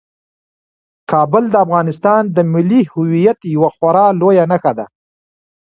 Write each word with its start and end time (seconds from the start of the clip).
کابل 1.11 1.43
د 1.51 1.55
افغانستان 1.65 2.21
د 2.35 2.37
ملي 2.53 2.81
هویت 2.93 3.39
یوه 3.55 3.69
خورا 3.75 4.05
لویه 4.19 4.45
نښه 4.51 4.71
ده. 4.77 4.85